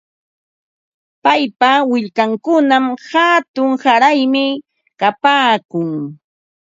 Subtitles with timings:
[1.23, 4.45] Paypa willkankunam hatun qaraymi
[4.99, 5.89] kapaakun.